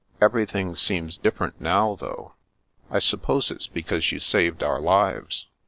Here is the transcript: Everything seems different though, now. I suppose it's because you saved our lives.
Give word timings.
Everything 0.19 0.75
seems 0.75 1.15
different 1.15 1.59
though, 1.59 2.33
now. 2.33 2.33
I 2.89 2.97
suppose 2.97 3.51
it's 3.51 3.67
because 3.67 4.11
you 4.11 4.17
saved 4.17 4.63
our 4.63 4.79
lives. 4.81 5.45